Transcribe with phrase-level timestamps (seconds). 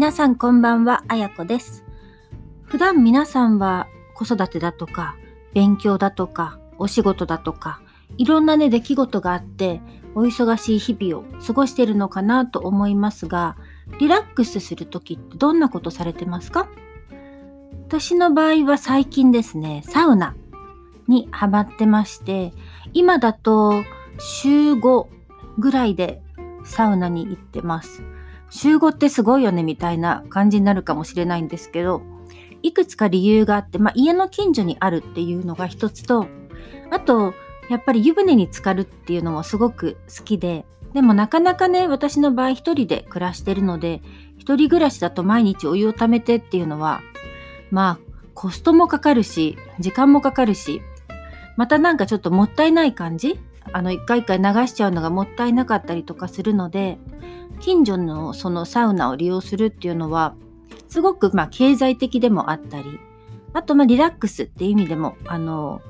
[0.00, 1.84] 皆さんこんばんは、あやこです。
[2.64, 5.14] 普段皆さんは子育てだとか、
[5.52, 7.82] 勉強だとか、お仕事だとか、
[8.16, 9.82] いろんなね、出来事があって、
[10.14, 13.58] お忙しい日々を過ごしているのかなと思いますが、
[13.98, 16.66] リラックスするときってどんなことされてますか？
[17.86, 20.34] 私の場合は最近ですね、サウナ
[21.08, 22.54] にハマってまして、
[22.94, 23.74] 今だと
[24.18, 25.06] 週5
[25.58, 26.22] ぐらいで
[26.64, 28.02] サウナに行ってます。
[28.50, 32.02] 週5ってすごいよねみたいな感じになるかもしれないんですけど、
[32.62, 36.26] いくつか理由があって、まあ、家の近所にあるっていうのが一つと、
[36.90, 37.32] あと、
[37.70, 44.02] やっぱり湯船に浸かるっていうのもすごく好きで、でもなかなかね、私の場合一人で暮らしてるので、
[44.36, 47.00] 一人暮らしだと毎日お湯を溜めてっていうのは、
[47.70, 50.82] まあ、コストもかかるし、時間もかかるし、
[51.56, 53.38] またなんかちょっともったいない感じ
[53.72, 56.98] あの、一回一回流しちゃうのがもったいなかったりとかするので、
[57.60, 60.34] 近所のそのサウナを利用するっていうのは、
[60.88, 62.98] すごくま経済的でもあったり、
[63.52, 65.80] あとまリラックスっていう意味でも、あの、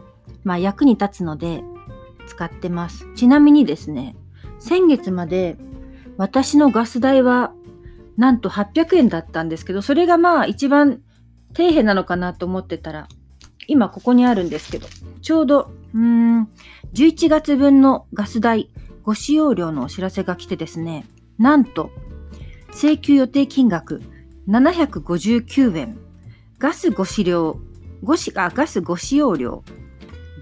[0.45, 1.63] まあ役に立つので
[2.27, 3.07] 使ってます。
[3.15, 4.17] ちなみにですね、
[4.59, 5.57] 先月まで
[6.17, 7.53] 私のガス代は
[8.17, 11.01] なんと800円だったんですけど、それがまあ一番
[11.57, 13.09] 底辺なのかなと思ってたら、
[13.67, 14.87] 今ここにあるんですけど、
[15.23, 16.49] ちょうど、うーん、
[16.95, 18.71] 11月分のガス代
[19.03, 21.07] ご使用量のお知らせが来てですね、
[21.39, 21.91] なんと、
[22.73, 24.03] 請求予定金額
[24.49, 25.99] 759円、
[26.59, 27.59] ガスご使用、
[28.03, 29.65] ごし、あ、ガスご使用量、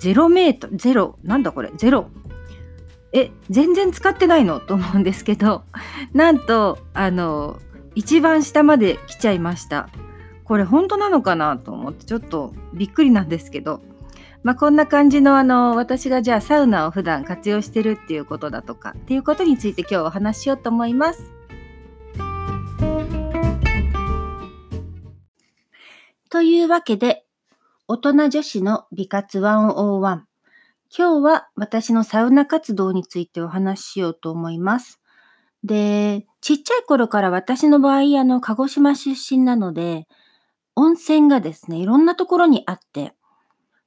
[0.00, 2.06] 0メートル、0、なんだこれ、0。
[3.12, 4.60] え、全然使ってないの？
[4.60, 5.64] と思うんですけど、
[6.12, 7.58] なんと、あの、
[7.94, 9.88] 一番下まで来ちゃいました。
[10.44, 11.56] これ本当なのかな？
[11.56, 13.80] と思って、ちょっとびっくりなんですけど、
[14.44, 21.33] まあ、こんな感じのあの私がじゃあサウナを普段活用してるっていうことだとかっていうことについて今日お話ししようと思います。
[26.31, 27.25] というわけで
[27.88, 30.28] 大人女子の美活101
[30.97, 35.00] 今日は私のサウナ活動についてお話ししようと思います。
[35.65, 40.06] で、ちっちゃい頃から私の場合あの鹿児島出身なので
[40.77, 43.12] 温泉がですねいろんなところにあって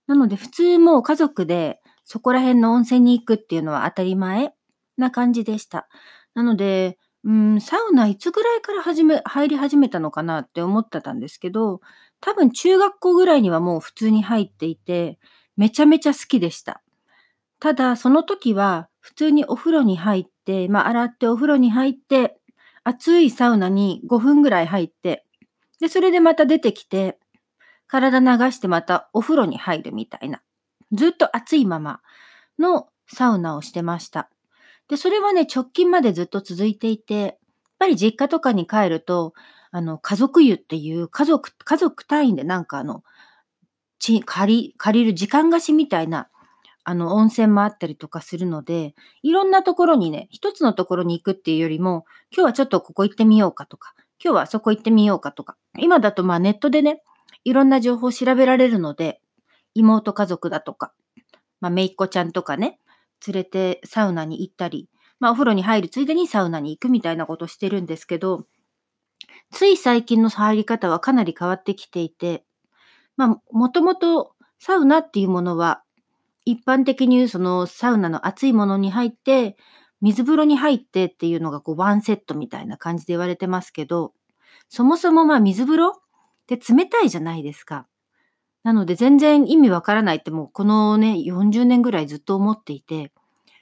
[0.07, 4.53] なので普通もう家族でそこら辺の温泉に行くっていうのは当たり前
[4.97, 5.88] な感じでした。
[6.34, 11.81] なので、うん、サウナいつぐらいから始め、入り始めたのかなって思ってたんですけど、
[12.19, 15.19] 多分中学校ぐらいにはもう普通に入っていて、
[15.56, 16.81] めちゃめちゃ好きでした。
[17.59, 22.38] ただ、その時は普通にお風呂に入って、まあ洗ってお風呂に入って、
[22.84, 25.25] 暑いサウナに5分ぐらい入って、
[25.79, 27.19] で、それでまた出てきて、
[27.91, 30.41] 体流してまたお風呂に入るみたいな。
[30.94, 32.00] ずっと暑いまま
[32.57, 34.29] のサウナをしてました。
[34.88, 37.38] で、それはね、直近までずっと続いていて、やっ
[37.79, 39.34] ぱり実家とかに帰ると、
[39.72, 43.03] あの、家族湯っていう家族、家族単位でなんかあの、
[44.00, 46.29] ち借り、借りる時間貸しみたいな、
[46.84, 57.03] あの、温泉もあったりとかするので、いろんなところにね、一つのところに行くっていうよりも、今日はちょっとここ行ってみようかとか、今日はそこ行ってみようかとか、今だとまあネットでね、
[57.44, 59.22] いろんな情報を調べられるので、
[59.74, 60.94] 妹家族だとか、
[61.59, 62.79] まあ、めいっ子ちゃんとかね、
[63.25, 68.46] 連れてサウナに行ったり、まあ、お風呂に入るついでにサウナに行くみたいなことをしてるんですけど、
[69.52, 72.44] つい最近の入り方はかなり変わってきていて、
[73.18, 75.84] まあ、もともとサウナっていうものは、
[76.46, 79.58] 一般的にそのサウナの熱いものに入って、
[80.02, 84.13] 水風呂に入ってっていうのがこうワンセットみたいな感じで言われてますけど、
[84.69, 86.02] そもそもまあ水風呂
[86.47, 87.88] で冷たいじゃないですか。
[88.63, 93.12] なので全然意味わからないってもうこのね、40年ぐらいずっと思っていて、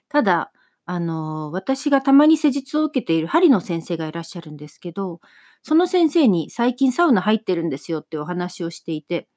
[0.09, 0.51] ただ、
[0.85, 5.21] あの、私がたまに施術を受けている針の先生がいらっしゃるんですけど、
[5.63, 9.27] その先生に最近サウナ入ってるんですよってお話をしていて、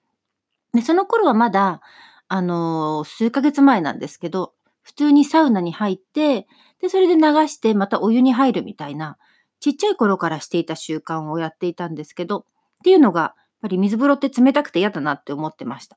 [0.75, 1.81] で、その頃はまだ、
[2.29, 6.47] あの、数ヶ月前なんですけど、普通にサウナに入って、
[6.81, 9.19] で、それで流してまたお湯に入るみたいな、
[9.61, 12.47] ちっちゃい頃からしていた習慣をやっていたんですけど、
[12.83, 15.97] っていうのが、やっぱり水風呂って冷たくて嫌だなって思ってました。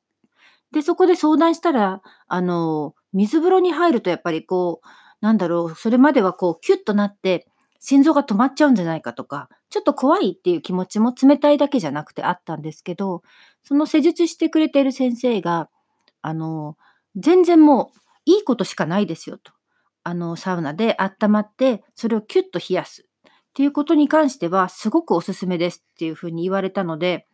[0.71, 4.87] で、そこで相談したら、あの、水風呂に入るとやっぱりこう、
[5.19, 7.47] なんだろう、それまではこう、キュッとなって、
[7.79, 13.23] 心臓が止まっちゃうんじゃないかとか、ちょっと怖いっていう気持ちも冷たいだけじゃなくてあったんですけど、
[13.63, 15.69] その施術してくれている先生が、
[16.21, 16.77] あの、
[17.15, 19.53] 全然もういいことしかないですよと。
[20.03, 23.07] あの、サウナで温まって、それをキュッと冷やす
[23.55, 27.25] っていうことに関しては、すごくおすすめですっていうふうに言われたので、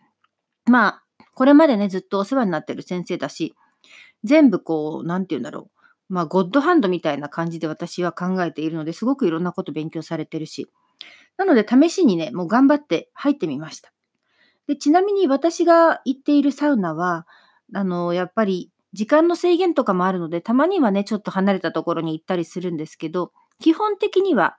[0.70, 1.04] まあ、
[1.34, 3.56] これまでね、ずっとお世話になってる先生だし、
[4.24, 5.72] 全部こう、なんて言うんだろ
[6.10, 6.14] う。
[6.14, 10.70] まあ、ゴッドハンドみたいな感じで私は考えているので、すごくいろんなこと勉強されてるし、
[11.38, 13.92] なので試しにね、もう頑張って入ってみました。
[14.68, 17.26] で、ちなみに私が行っているサウナは、
[17.74, 24.58] あの、やっぱり時間の制限とかもあるので、たまにはね、ちょっと離れたところに行ったりするんですけど、基本的には、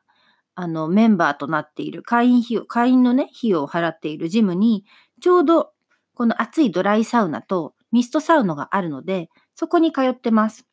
[0.54, 4.84] あの、メンバーとなっている会員費用、会員のね、費用を払っているジムに、
[5.20, 5.72] ちょうど
[6.14, 10.66] この暑いドライサウナとミストサウナがあるので、そこに通ってます。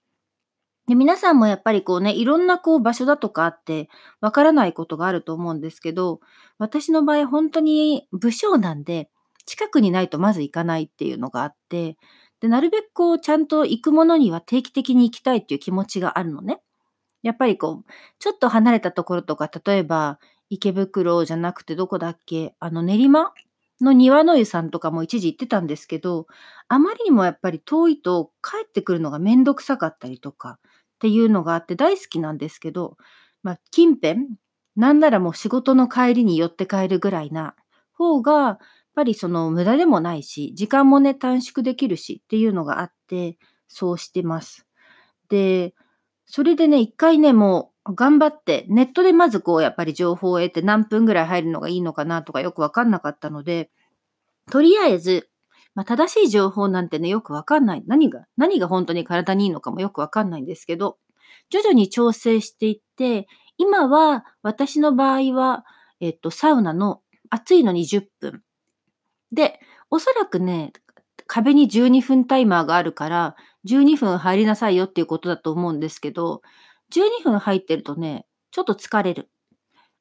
[0.87, 3.89] で、皆さんもやっぱりこうね、いろんなこう場所だとかあって、
[4.21, 6.19] わからないことがあると思うんですけど、
[6.57, 9.09] 私の場合本当に武将なんで、
[9.45, 11.97] 近くにないとまず行かないっていうのがあって、
[12.39, 16.61] で、なるべくこう、ちゃんと行くものには定期的に行きたいっていう気持ちがあるのね。
[17.23, 20.19] やっぱりこう、ちょっと離れたところとか、例えば、
[20.49, 23.33] 池袋じゃなくてどこだっけあの、練馬
[23.81, 26.27] の庭の湯さんとかも一時行ってたんですけど、
[26.67, 30.59] あまりにもやっぱり遠いと帰ってくるのがめんどくさかったりとか、
[30.95, 32.97] っていうのがあって大好きなんですけど、
[33.43, 34.27] まあ、近辺、
[34.75, 37.55] なんならもう仕事の帰りに寄って帰るぐらいな
[37.93, 38.57] 方が、やっ
[38.95, 43.37] ぱりその無駄でもないし、時間もね、短縮できるしっていうのがあって、
[43.67, 44.65] そうしてます。
[45.29, 45.73] で、
[46.31, 53.71] それでね、一回ね、もう頑張って、ネットでまずこう、やっぱり情報を得て何分ぐらい入るのがいいのかなとかよくわかんなかったので、
[54.51, 55.27] とりあえず、
[55.73, 57.83] まあ、正しい情報なんてね、よくわかんない。
[57.87, 60.99] 何が、何が本当に体にいいのかもよくわかんないんですけど、
[61.49, 63.27] 徐々に調整していって、
[63.57, 65.65] 今は私の場合は、
[65.99, 67.01] えっと、サウナの
[67.31, 68.43] 暑いのに10分。
[69.31, 69.59] で、
[69.89, 70.73] おそらくね、
[71.25, 73.35] 壁に12分タイマーがあるから、
[73.65, 76.41] 12分入りなさいよっていうことだと思うんですけど、
[76.91, 79.29] 12分入ってるとね、ちょっと疲れる。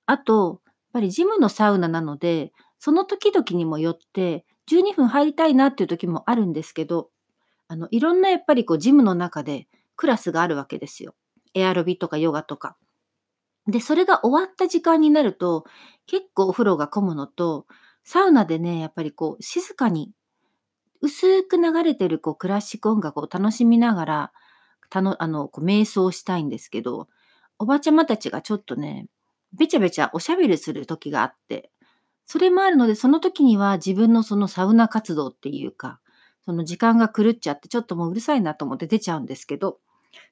[0.07, 7.11] あと、やっぱりジムのサウナなので、その時々にもよって、12分入りたいなっていう時もあるんですけど、
[7.69, 11.15] あの、いろんなやっぱりこうジムの中でクラスがあるわけですよ。
[11.55, 12.77] エアロビとかヨガとか。
[13.67, 15.65] で、それが終わった時間になると、
[16.07, 17.67] 結構お風呂が混むのと、
[18.05, 20.11] サウナでね、やっぱりこう静かに、
[21.01, 24.33] 薄く流れてるこうクラシック音楽を楽しみながら、
[24.91, 27.09] たの、あの、こう瞑想したいんですけど、
[27.59, 29.07] おばちゃまたちがちょっとね、
[29.57, 31.71] べちゃべちゃおしゃべりする時があって、
[32.27, 36.01] それもあるので、その時には自分のそのサウナ活動っていうか、
[36.45, 39.79] その時間が狂っちゃって、ちょっともううるさいなと思って出ちゃうんですけど、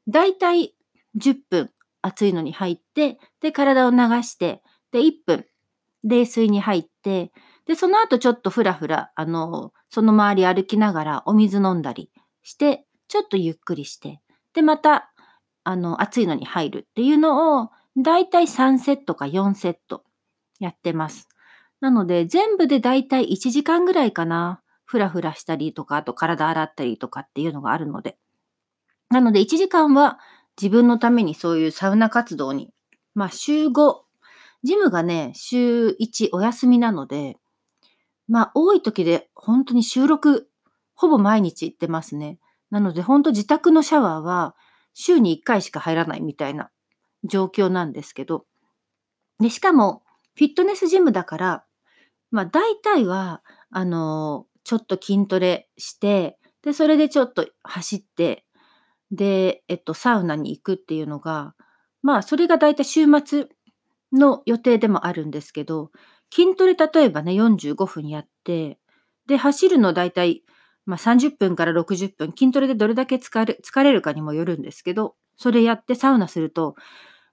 [0.09, 0.75] だいたい
[1.17, 1.71] 10分
[2.03, 5.47] 暑いのに入って、で、体を流して、で、1分
[6.05, 7.33] 冷水に入って、
[7.67, 12.11] で、その後ちょっとふらふら、あの、その周り歩きながらお水飲んだり
[12.43, 14.21] して、ちょっとゆっくりして、
[14.55, 15.13] で、また、
[15.65, 20.05] あの、暑いのに入るっていうのを、だいたい3セットか4セット
[20.61, 21.29] やってます。
[21.81, 24.61] なので、全部でだいたい1時間ぐらいかな。
[24.85, 28.17] ふらふらしたりとか、あと体洗ったりとかっていうのがあるので。
[29.11, 30.21] なので、1時間は
[30.61, 32.71] 自分のためにそういうサウナ活動に、
[33.15, 33.97] まあ、週5、
[34.63, 37.37] ジムがね、週1お休みなので、
[38.29, 40.49] まあ、多い時で本当に収録、
[40.95, 42.39] ほぼ毎日行ってますね。
[42.71, 44.55] なので、本当自宅のシャワーは
[44.95, 46.71] 週に1回しか入らないみたいな
[47.25, 48.47] 状況なんですけど、
[49.41, 50.03] で、しかも、
[50.35, 51.65] フィットネスジムだから、
[52.31, 58.45] まあ、大体は、あの、ちょっと筋トレして、で、それでちょっと走って、
[59.11, 61.55] で、えっと、サウナに行くっていうのが、
[62.03, 63.49] まあ、それが大体週末
[64.13, 65.91] の予定でもあるんですけど、
[66.33, 68.79] 筋トレ例えばね、45分やって、
[69.27, 70.45] で、走るの大体、
[70.85, 76.77] まあ、30分から60分、筋トレでどれだけ疲れ疲れるかにもよるんですけど、それやってサウナすると、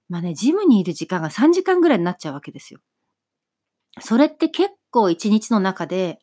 [0.08, 2.80] まあね、ジムにいる時間が3時間ぐらいになっちゃうわけですよ。
[4.00, 6.18] それって結構一日の中で、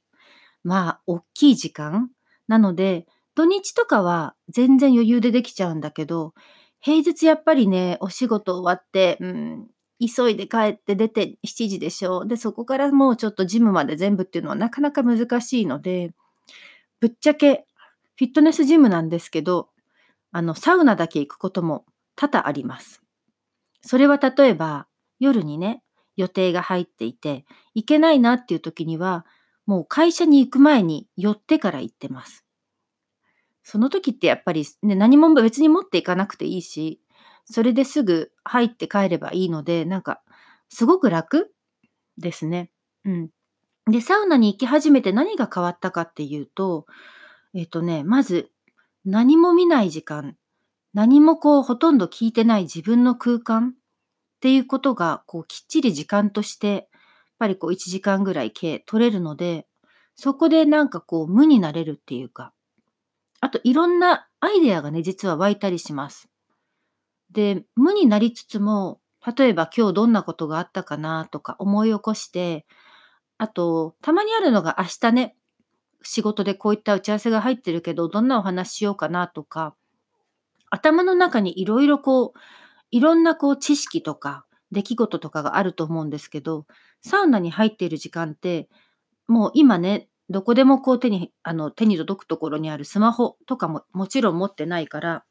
[0.63, 2.09] まあ、大きい時間
[2.47, 6.33] なので、土日とかは全然余裕でできちゃうんだけど、
[6.81, 9.17] 平日やっぱりね、お仕事終わって、
[10.05, 12.25] 急いで帰って出て7時でしょ。
[12.25, 16.11] で、そこからもうちょっとジムまで全部っていうのはなかなか難しいので、
[16.99, 17.65] ぶっちゃけ
[18.15, 19.69] フィットネスジムなんですけど、
[20.31, 23.01] あの、サウナだけ行くことも多々あります。
[23.81, 24.87] それは例えば、
[25.19, 25.83] 夜にね、
[26.17, 29.25] 予定が入っていて、行けないなっていう時には、
[29.65, 32.45] もう会社に行く前に寄ってから行ってます。
[33.63, 37.00] その時ってやっぱりね、何も別に持っていかなくていいし、
[37.51, 40.21] それですぐ入って帰ればいいので、なんか、
[40.69, 41.53] すごく楽
[42.17, 42.71] ですね。
[43.05, 43.29] うん。
[43.89, 46.85] で、サウナに行き始めて何が変わったかっていうと、
[47.53, 48.51] えっ、とね、まず、
[49.03, 50.37] 何も見ない時間、
[50.93, 56.85] 何もこう、ほとんど聞いてない自分の空間っていうことが、こう、きっちり時間として、やっ
[57.39, 59.67] ぱりこう、1時間ぐらい計取れるので、
[60.15, 62.53] そこでなんかこう、無になれるっていうか、
[63.39, 66.29] あといろんなアイデアがね、実は湧いたりします。
[67.31, 68.99] で、無になりつつも、
[69.37, 72.65] 例えば今日どんなことがあったかなとか思い起こして、
[73.37, 75.35] あと、たまにあるのが明日ね、
[76.03, 79.75] 仕事でこういった打ち合わせが入ってるけど、どんなお話しようかなとか、
[80.69, 82.39] 頭の中にいろいろこう、
[82.91, 86.65] いろんなこう知識とか出来事とかがあると思うんですけど、
[87.01, 88.69] サウナに入っている時間って、
[89.27, 95.25] もう今ね、どこでもこう手に、あの、手に届くところにあるスマホとかももちろん持ってないから、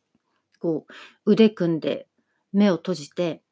[0.60, 0.86] こ
[1.26, 2.08] う、腕組んで
[2.52, 3.42] 目を閉じて、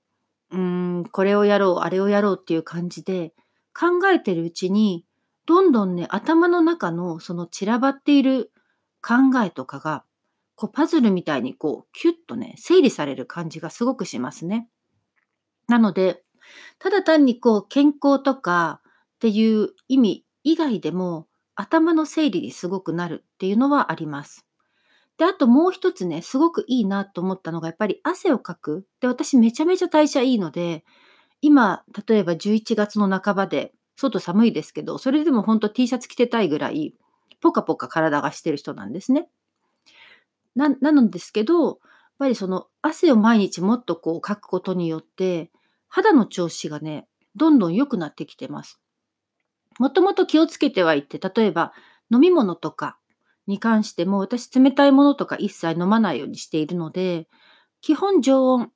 [0.50, 0.60] うー
[1.00, 3.34] ん、これをやろう、あれをやろうっていう感じで
[3.78, 5.04] 考えてるうちに、
[5.46, 8.52] どんどんね、頭の中のその散らばっている
[9.02, 10.04] 考えとかが、
[10.56, 14.68] こうパズルみたいにこうキュッとね、整理される感じがすごくしますね。
[15.68, 16.24] なので、
[16.80, 18.80] ただ単にこう健康とか
[19.16, 24.47] っていう意味以外でも、頭の整理にすごくなるっていうのはあります。
[25.18, 28.86] で、あともう一つね、すごくいいなと思ったのが、やっぱり汗をかく。
[29.00, 30.84] で、私めちゃめちゃ代謝いいので、
[31.42, 36.94] 今、例えば11月の半ばで、外寒いですけど、それでもほんと T シャツ着てたいぐらい、
[37.40, 39.28] ポカポカ体がしてる人なんですね。
[40.54, 41.78] ななのですけど、やっ
[42.18, 45.50] ぱりその汗を毎日もっとこうかくことによって、
[45.88, 48.80] 肌の調子がね、どんどん良くなってきてます。
[49.80, 51.72] もともと気をつけてはいって、例えば
[52.12, 52.98] 飲み物とか
[53.48, 57.26] に関しても、私冷たいものとか一切飲まないようにしているので、
[57.80, 58.70] 基本常温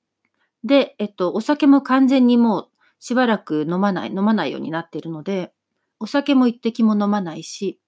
[0.65, 5.53] で、えっと、お酒も完全にもうしばらく飲まない、飲まないようになっているので、
[6.01, 7.79] お酒も一滴も飲まないし、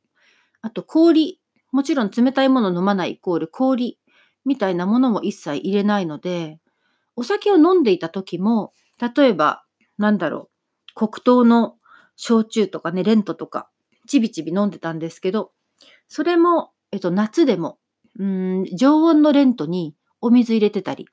[0.60, 1.40] あと氷、
[1.72, 3.98] もちろん冷たいもの飲まないイコール氷
[4.44, 6.60] みたいなものも一切入れないので、
[7.16, 8.72] お酒を飲んでいた時も、
[9.16, 9.64] 例えば、
[9.96, 10.50] なんだろ
[10.96, 11.76] う、黒糖の
[12.16, 13.70] 焼酎とかね、レントとか、
[14.06, 15.52] ちびちび飲んでたんですけど、
[16.08, 17.78] それも、えっと、夏でも、
[18.20, 21.08] うん、常温のレントにお水入れてたり。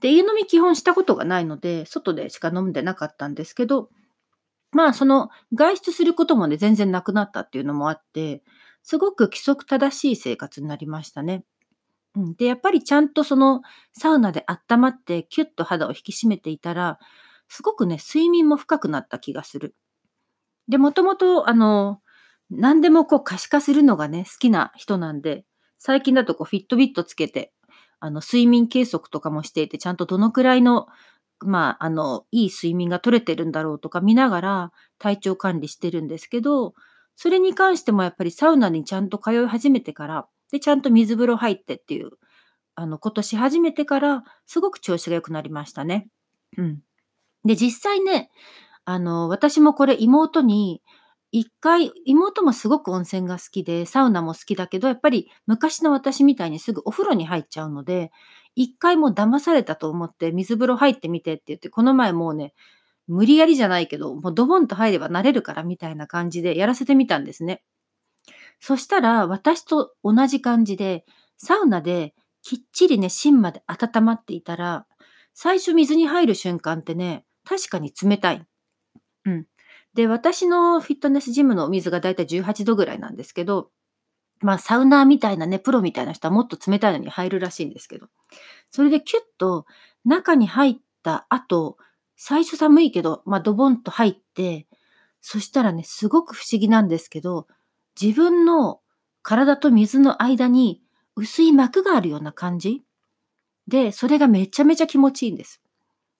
[0.00, 3.88] で、家飲み基本したことがないので、外でしか飲んでなかったんですけど、
[4.72, 8.42] まあ、その、外出することもね、全然なくなったっていうのもあって、
[8.82, 11.44] すごく規則正しい生活になりましたね。
[12.14, 13.62] うん、で、やっぱりちゃんとその
[13.94, 16.98] サウナで温まってキュッと肌を引き締めていたら、
[17.48, 19.74] すごくね、睡眠も深くなった気がする。
[20.68, 22.02] で、もともと、あの、
[22.50, 25.44] 何でもこう可視化するのがね、好きな人なんで、
[25.78, 27.52] 最近だとこうフィットビットつけて、
[28.00, 30.86] あの、睡眠計測とかもしていて、ちゃんとどのくらいの、
[31.40, 36.74] まあ、あの、いい睡眠が取れてるんだろうとか見ながら体調管理してるんですけど、
[37.16, 42.10] それに関してもやっぱりサウナにちゃんと通い始めてから、で、ちゃんと水風呂入ってっていう、
[42.74, 46.08] あの、ことし始めてから、すごく調子が良くなりましたね。
[46.56, 46.80] うん。
[47.44, 48.30] で、実際ね、
[48.84, 50.82] あの、私もこれ妹に、
[51.30, 58.10] 一回、妹もすごく温泉が好きで、サウナも好きだけど、やっぱり昔の私みたいにすぐお風呂に入っちゃうので、
[58.54, 62.54] 一回もう騙されたと思って水風呂入ってみてって言って、この前もうね、
[63.08, 67.62] 無理やりじゃないけど、もうドボンと入れば慣れるからみたいな感じでやらせてみたんですね。
[68.60, 71.04] そしたら、私と同じ感じで、
[71.36, 74.86] サウナできっちりね、芯まで温まっていたら、
[75.34, 78.46] 最初水に入る瞬間ってね、確かに冷たい。
[79.98, 83.72] で、私のフィットネスジムのお水がだいたい18度ぐらいなんですけど、
[84.38, 88.06] まあ、サウナーみたいなね、プロみたいな人はもっと冷たいのに入るらしいんですけど、
[88.70, 89.66] それでキュッと
[90.04, 91.78] 中に入った後、
[92.14, 94.68] 最初寒いけど、まあ、ドボンと入って、
[95.20, 97.48] そしたらね、すごく不思議なんですけど、
[98.00, 98.78] 自分の
[99.22, 100.80] 体と水の間に
[101.16, 102.84] 薄い膜があるような感じ
[103.66, 105.60] で、それがめちゃめちゃ気持ちいいんです。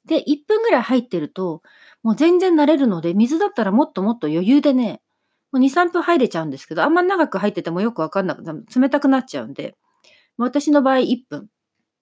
[0.09, 1.63] で、1分ぐらい入ってると、
[2.05, 5.03] もう全然慣れるので、水だったらもっともっと余裕でね、
[5.53, 8.43] もう2、3分入れちゃうんですけど、あんま長く入っててもよくわかんなく
[8.81, 9.77] 冷たくなっちゃうんで、
[10.39, 11.49] 私の場合1分、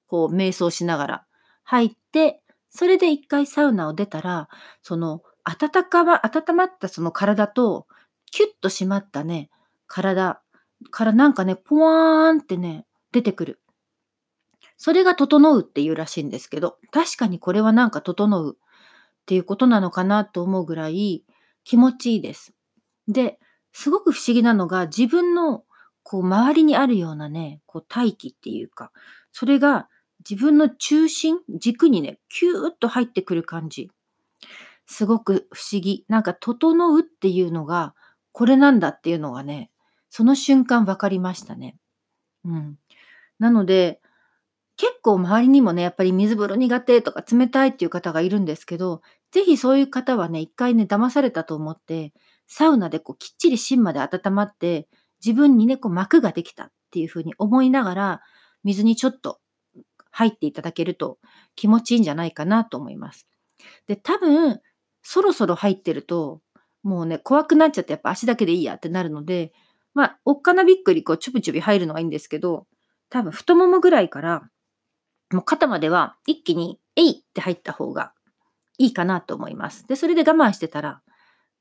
[0.09, 1.25] こう瞑想しながら
[1.65, 4.49] 入って、それで一回サウナを出たら、
[4.83, 7.87] その、温かま、温まったその体と、
[8.33, 9.51] キュッと締まったね、
[9.89, 10.43] 体
[10.91, 13.61] からなんかね、ポワーンってね、出てくる。
[14.77, 21.25] それが整うっていうらしいんですけど、確かにこれはなんか整うっていうことなのかなと思うぐらい
[21.65, 22.55] 気持ちいいです。
[23.09, 23.39] で、
[23.73, 25.65] すごく不思議なのが自分の
[26.03, 28.93] こう周りにあるようなね、こう大気っていうか、
[29.33, 29.89] それが
[30.29, 33.91] 自分の中心、軸にね、キューッと入ってくる感じ。
[34.87, 36.05] すごく不思議。
[36.09, 37.95] なんか、整うっていうのが、
[38.33, 39.71] これなんだっていうのがね、
[40.11, 41.77] その瞬間分かりましたね。
[42.45, 42.79] うん。
[43.39, 44.01] なので、
[44.77, 52.13] 結構周りにもね、やっぱり水風呂苦手とか冷たいっていう方がいるんですけど、ぜひそういう方はね、一回ね、騙されたと思って、
[52.47, 54.89] サウナでこうきっちり芯まで温まって、
[55.25, 58.21] 自分にね、こう膜ができたっていう風に思いながら、
[58.65, 59.41] 水にちょっと
[60.11, 61.19] 入っていただけると
[61.55, 63.27] 気持ちいいんじゃないかなと思います。
[63.87, 64.61] で、多分、
[65.03, 66.41] そろそろ入ってると、
[66.83, 69.53] もうね、怖くなっちゃってやっぱ足だけでいいやってなるので、
[69.95, 72.67] まあ、おっかなびっくりこうちょびちょび入るのはいいんですけど、
[73.09, 74.49] 多分太ももぐらいから、
[75.33, 78.13] もう肩までは一気に、えいって入った方が
[78.79, 79.87] いいかなと思います。
[79.87, 81.03] で、それで我慢してたら、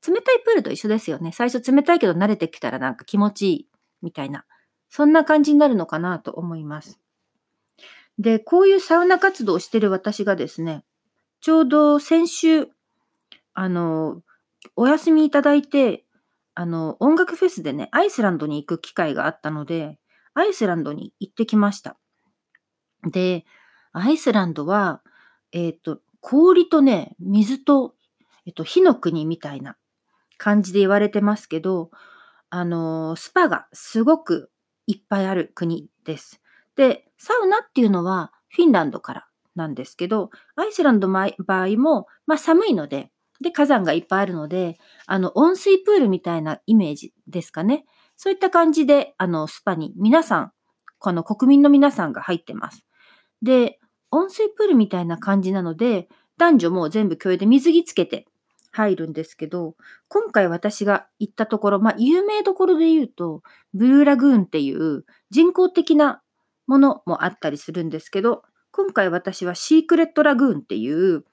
[0.06, 1.32] 冷たいプールと一緒ですよね。
[1.32, 3.68] 最初冷たいけど慣れてきたらなんか気持ちいい
[4.02, 4.44] みたいな。
[4.88, 7.00] そんな感じになるのかなと思います。
[8.18, 10.84] で、こういうサウナ活動をしてる私がですね、
[11.40, 12.68] ちょうど先週、
[13.52, 14.22] あの、
[14.74, 16.04] お休みいただいて、
[16.54, 19.98] あの、音楽フェスでね、アイスランドに行く機会があったので、
[20.34, 21.98] アイスランドに行ってきました。
[23.04, 23.44] で、
[23.98, 25.02] アイスランドは、
[25.52, 27.94] えっ、ー、と、氷とね、水と、
[28.46, 29.76] えっ、と、火の国みたいな
[30.38, 31.90] 感じで言われてますけど、
[32.50, 34.50] あの、スパがすごく
[34.86, 36.40] いっぱいある国です。
[36.76, 43.10] で、サウナっていうのはフィンランドからなんですけど、アイスランドの場合も、まあ、寒いので、
[43.40, 47.84] で、火山がいっぱいあるので、あの、温水プールみたいなイメージですかね。
[48.16, 50.52] そういった感じで、あの、スパに皆さん、
[50.98, 52.86] この国民の皆さんが入ってます。
[53.42, 53.78] で、
[54.10, 56.08] 温水プールみたいな感じなので、
[56.38, 58.26] 男女も全部共有で水着つけて
[58.72, 59.74] 入るんですけど、
[60.08, 63.42] 今回私が行ったところ、まあ、有名どころで言うと、
[63.74, 66.22] ブルーラグーンっていう人工的な
[66.66, 71.24] ものもあったりするんですけど、今回私はシークレットラグーンっていう、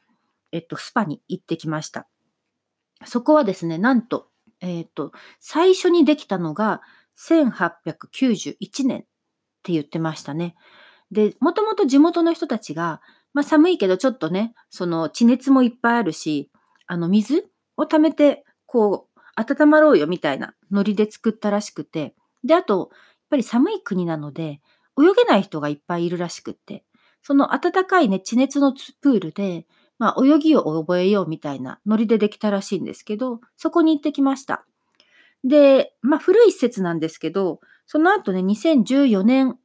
[0.51, 2.07] えっと、スパに行ってきました。
[3.05, 4.29] そこはですね、なんと、
[4.61, 6.81] えっと、最初にできたのが
[7.17, 9.03] 1891年っ
[9.63, 10.55] て言ってましたね。
[11.13, 13.01] で、もともと地元の人たちが、
[13.33, 16.51] まあ寒いけどちょっとね、その地熱もいっぱいあるし、
[16.87, 17.45] あの水
[17.77, 24.61] を溜めて、こう、温まろうよみたいなノリで作ったらしくて、で、あと、やっぱり寒い国なので、
[24.99, 26.83] 泳げない人がいっぱいいるらしくって、
[27.21, 29.65] その暖かいね、地熱のプールで、
[29.97, 34.65] まあ、泳ぎを覚えようみたいなノリでできたらしいんですけど、そこに行ってきました。
[35.43, 39.57] で、まあ、古い施設なんですけど、その後ね、2014年、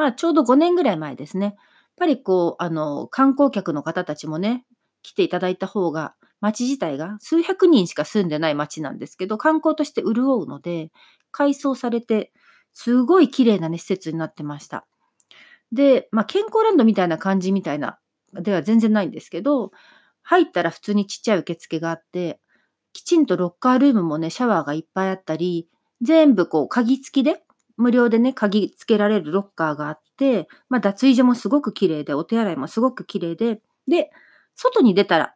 [0.00, 1.44] まあ、ちょうど5年ぐらい前ですね。
[1.46, 1.54] やっ
[1.98, 4.64] ぱりこう、あの、観光客の方たちもね、
[5.02, 10.90] 来ていただいた方が、町自体が数百人しか住んでない町なんですけど、観光として潤うので、
[11.32, 12.32] 改装されて、
[12.72, 14.86] すごい綺麗なね、施設になってました。
[15.70, 17.98] で、まあ、健康ランドみたいな感じみたいな、
[18.32, 19.70] では全然ないんですけど、
[20.22, 22.40] 入ったら普通にちっちゃい受付があって、
[22.94, 25.68] きちんとロッカールームもね、シャワーがいっぱいあったり、
[26.00, 27.42] 全部こう、鍵付きで、
[27.80, 34.10] 無料でね、鍵付けられるロッカーがあって、まあ、脱衣所もすごく綺麗で、お手洗いもすごく綺麗で、で、
[34.54, 35.34] 外に出たら、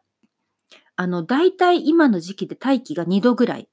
[0.95, 3.67] あの、大体今の時期で大気が2度ぐらい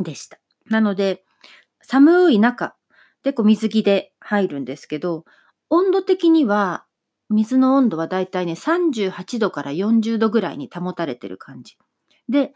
[0.00, 0.38] でした。
[0.70, 1.24] なので、
[1.82, 2.74] 寒い中
[3.22, 5.26] でこう水着で入るんですけど、
[5.68, 6.86] 温度的には、
[7.28, 11.76] 水の温度はだいたいね、38度から40度ぐらいに保たれてる感じ。
[12.28, 12.52] で、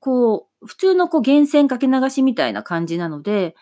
[0.00, 3.54] こう、普通のこう源泉かけ流しみたいな感じなので、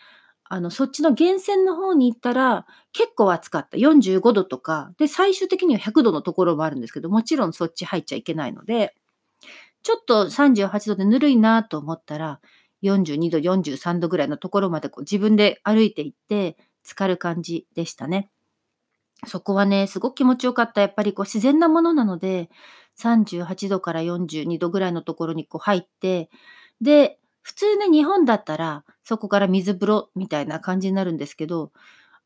[0.49, 3.77] あの、そっちの源泉の方に行ったら、結構暑かった。
[3.77, 4.93] 45度とか。
[4.99, 8.95] で、最終的には100度のところもあるんですけど、もちろんそっち入っちゃいけないので、
[9.83, 12.41] ちょっと38度でぬるいなと思ったら、
[12.83, 18.31] 42度、43度ぐらいのところまでこう自分で歩いていって、浸かる感じでしたね。
[19.27, 20.81] そこはね、すごく気持ちよかった。
[20.81, 22.51] やっぱりこう自然なものなので、
[22.99, 26.31] 38度から42度ぐらいのところにこう入って、
[26.81, 31.71] で、普通ね、日本だったら、そこから水風呂みたいな感じになるんですけど、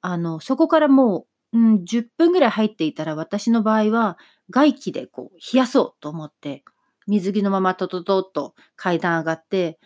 [0.01, 4.17] あの、そこからもう、うん、10分ぐらい入っていたら、私の場合は、
[4.49, 6.65] 外気でこう、冷やそうと思って、
[7.07, 9.79] 水着のままトトトッと階段上がって、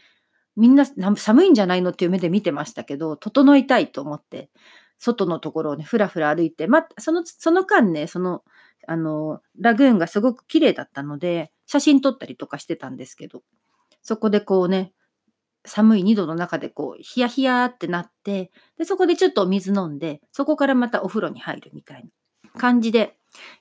[0.54, 4.50] みんな寒いんじゃないのっていう目で見てましたけど、整いたいと思って、
[4.98, 8.44] 外のところをね、ふらふら歩いて、ま、その、その間ね、その、
[8.86, 13.42] あの、ラグーンがすごく綺麗だったので、写真撮ったりとかしてたんですけど、
[14.00, 14.92] そこでこうね、
[15.66, 23.16] 寒い2度の中でこう、ヒヤヒヤってなって、で、そこでちょっとお水飲んで、そこからまたお風呂に入るみたいな感じで、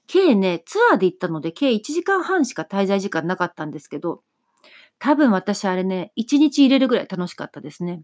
[0.08, 4.22] 計ね、ツアーで行ったので、計1時間半しか滞在時間なかったんですけど、
[5.00, 8.04] 多分私あれね、1日入れるぐらい楽しかったですね。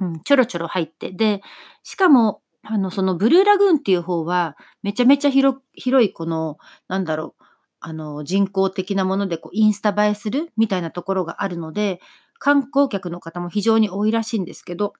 [0.00, 1.12] うん、ちょろちょろ入って。
[1.12, 1.42] で、
[1.82, 7.44] しかも、あの、そのブルーラグーンっていう方は、めちゃめちゃ広広いこの、なんだろう、
[7.80, 12.00] あの、人工的なものでこうインスタ映えするみたいなところがあるので、
[12.38, 14.94] 観光客の方も非常に多いらしいんですけど、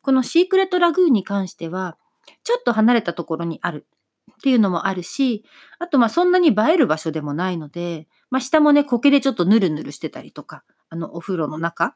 [0.00, 1.96] このシークレットラグーンに関しては、
[2.44, 3.86] ちょっと離れたところにある
[4.32, 5.44] っていうのもあるし、
[5.78, 11.94] あとまあそんなに映える場所でもないので、まあ下もね、苔でちょっとヌルヌルしてたりとか、あのお風呂の中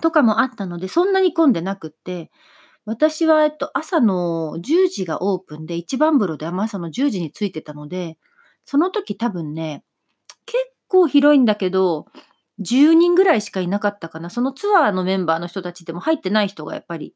[0.00, 2.30] とかもあったので、そんなに混んでなくって、
[2.84, 8.18] 私は、えっと、朝の10時がオープンで、一番風呂で朝の10時に着いてたので、
[8.64, 9.84] その時多分ね、
[10.46, 12.06] 結構広いんだけど、
[12.58, 14.30] 10人ぐらいしかいなかったかな。
[14.30, 17.14] そのツアーのメンバーの人たちでも入ってない人がやっぱり、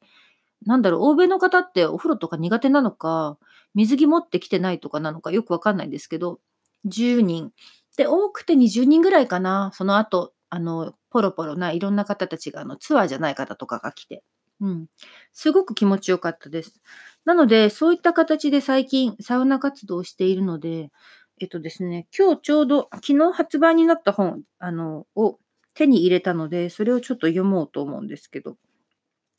[0.66, 3.38] なんだろう、欧米の方ってお風呂とか苦手なのか、
[3.75, 6.40] 水着持ってきてないとかなのかよくわかんないんですけど、
[6.87, 7.53] 10人。
[7.96, 9.70] で、多くて20人ぐらいかな。
[9.75, 14.22] その後、あの、ポロポロないろんな方たちが、あの、ツアーじゃない方とかが来て。
[14.61, 14.87] うん。
[15.33, 16.81] すごく気持ちよかったです。
[17.25, 20.90] なので、そういった形で最近サウナ活動をしているので、
[21.38, 25.38] えっとですね、今日ちょうど昨日発売になった本、あの、を
[25.75, 28.57] 手に入れたので、それをちょっと読もうと思うんですけど、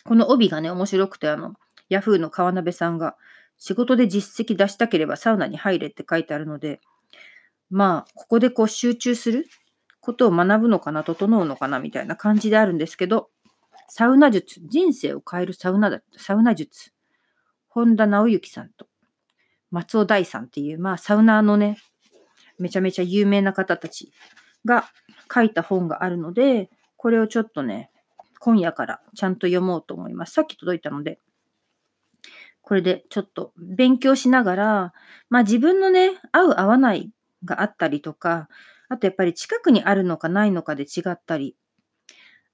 [0.06, 1.56] この帯がね、面白くて、あの、
[1.90, 3.16] ヤフーの川鍋さんが、
[3.58, 6.80] 仕事で実績出したければサウナに入れって書いてあるので、
[7.72, 9.48] まあ、ここでこう集中する
[10.00, 13.32] ことを学ぶのかな、整うのかな、みたいな感じであるんですけど、
[13.90, 16.92] サウナ術、人生を変えるサウナだ、サウナ術、
[17.68, 18.88] 本田直之さんと
[19.72, 21.78] 松尾大さんっていう、まあ、サウナーのね、
[22.60, 24.12] めちゃめちゃ有名な方たち
[24.66, 24.86] が
[25.34, 27.92] 書いた本があるので、これをちょっとね、
[28.40, 30.34] 今夜からちゃんと読もうと思います。
[30.34, 31.20] さっき届いたので、
[32.62, 34.94] これでちょっと勉強しながら、
[35.30, 37.12] まあ自分のね、合う合わない
[37.46, 38.50] があったりとか、
[38.90, 41.56] あとやっぱり近くにあるのかないのかで違ったり、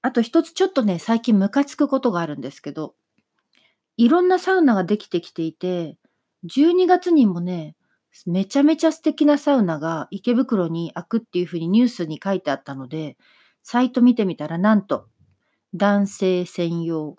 [0.02, 2.96] あと一つちょっとね、最近ムカつくことがあるんですけど、
[3.98, 5.98] いろんなサウナができてきていて、
[6.46, 7.76] 12月にもね、
[8.26, 13.18] めちゃめちゃ素敵なサウナが池袋に開くっていうふうにニュースに書いてあったので、
[13.64, 15.08] サイト見てみたらなんと、
[15.74, 17.16] 男性専用。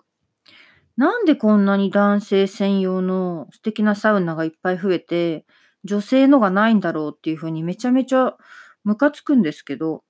[0.95, 5.45] なんでこんなに男性専用の素敵なサウナがいっぱい増えて、
[5.83, 8.37] 女性のがないんだろうっていうふうにめちゃめちゃ
[8.83, 10.03] ムカつくんですけど、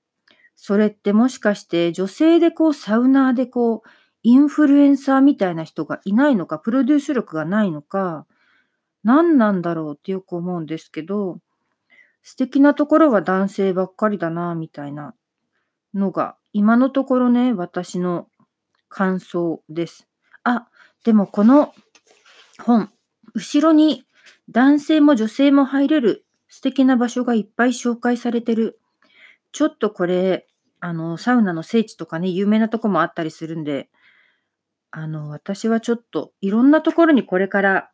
[0.54, 3.88] それってもしかして女性でこうサウナーでこう
[4.22, 8.26] インフルエンサーみたいな人がいないのか、プロデュース力がないのか、
[9.06, 11.38] 何なんだろうってよく思うんですけど、
[12.22, 15.14] 素敵なところは男性ばっかりだな、みたいな
[15.94, 18.26] のが、今のところね、私の
[18.88, 20.08] 感想です。
[20.42, 20.66] あ、
[21.04, 21.72] でもこの
[22.64, 22.90] 本、
[23.32, 24.02] 後ろに
[24.50, 28.80] 男性も女性も入れる素敵な場所がいっぱい紹介されてる。
[29.52, 30.48] ちょっとこれ、
[30.80, 33.88] あの、サウナの聖地とかね、有名なとこもあったりするんで、
[34.90, 37.90] あの、私はちょっといろんなところにこれから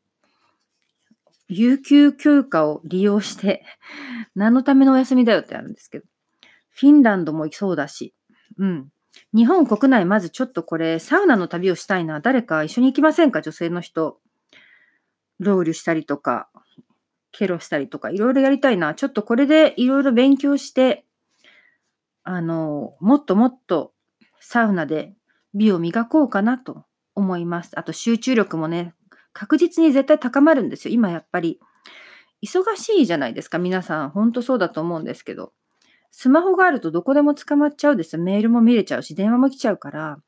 [1.55, 3.65] 有給休暇を利用して、
[4.35, 6.07] 何のためのお休みだよってあるんですけど、
[6.71, 8.15] フィンランドも行きそうだし、
[8.59, 8.91] うん。
[9.35, 12.21] 日本国内、まずちょっとこれ、サウナの旅をしたいな。
[12.21, 13.43] 誰か一緒に行きませんか？
[13.43, 14.21] 女性の人。
[15.39, 16.49] ロウリュしたりとか、
[17.33, 18.95] ケロしたりとか、いろいろやりたいな。
[18.95, 21.05] ちょっとこれでいろいろ勉強して、
[22.23, 23.93] あの、もっともっと
[24.41, 25.15] サウナで
[25.55, 26.85] 美を磨こうかなと
[27.15, 27.79] 思います。
[27.79, 28.95] あと集中力もね、
[29.33, 30.95] 確実に絶対高まるんですよ。
[30.95, 31.61] 今やっぱり。
[32.43, 33.59] 忙しいじゃないですか。
[33.59, 34.11] 皆さん。
[34.11, 35.53] ほんとそうだと思うんですけど。
[36.11, 38.23] スマホがあるとどこでも捕まっちゃうですよ。
[38.23, 40.19] メールも見れちゃうし、電話も来ちゃうから、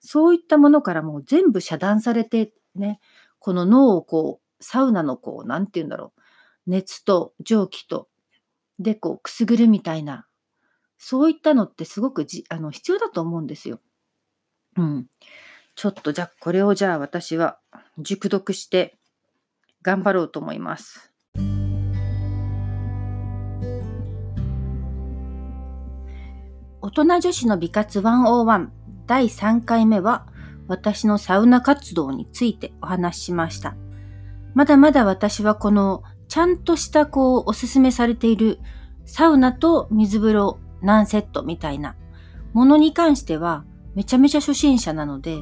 [0.00, 3.00] そういったものからもう全部遮断されて、ね、
[3.38, 6.20] この脳をこう、サウナのこう、なんて言うんだろう。
[6.66, 8.08] 熱と蒸気と、
[8.78, 10.26] で、こう、くすぐるみたいな、
[10.98, 13.80] そういったのってすごくじあの必要だと思うんですよ。
[14.76, 15.06] うん。
[15.74, 17.58] ちょっとじゃあ、これをじゃあ私は
[17.98, 18.98] 熟読して
[19.82, 21.12] 頑張ろうと思います。
[26.80, 28.68] 大人女子の美活101
[29.06, 30.26] 第3回目は
[30.68, 33.76] 私のサウナ活動についてお話ししました。
[34.54, 38.58] まだまだ私はこのちゃんとしたこうおすすめされている
[39.04, 41.96] サウナと水風呂何セットみたいな
[42.52, 45.38] ものに関してはめちゃめちゃ初心者なので、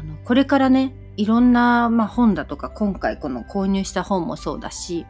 [0.00, 5.06] あのこれからね、いろんな、まあ、本だとか、今回この購入した本もそうだし、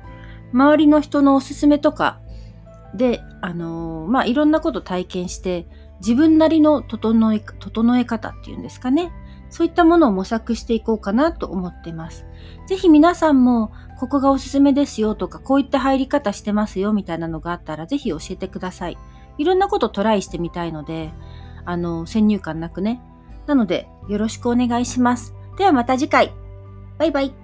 [0.52, 2.18] 周りの人のおすすめとか
[2.96, 5.68] で、あのー、まあ、いろんなこと体験して、
[6.00, 9.12] 自分なりの整え、整え方っていうんですかね。
[9.48, 12.26] そういったものを模索していこうかなと思ってます。
[12.66, 18.98] ぜひ皆さんも、ここがおすすめですよとか、こういった入り方してますよみたいなのがあったら、ぜひ教えてください。
[19.38, 21.12] いろんなことトライしてみたいので、
[21.64, 23.00] あの、先入観なくね。
[23.50, 25.34] なので、よろしくお願いします。
[25.58, 26.32] ではまた次回。
[26.98, 27.34] バイバイ。